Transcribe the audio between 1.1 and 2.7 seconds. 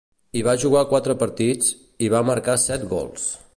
partits, i hi va marcar